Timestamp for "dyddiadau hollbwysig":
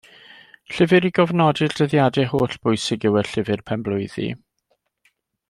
1.81-3.07